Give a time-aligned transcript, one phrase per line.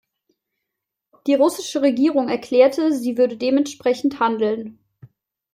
[1.27, 4.79] Die russische Regierung erklärte, sie würde dementsprechend handeln.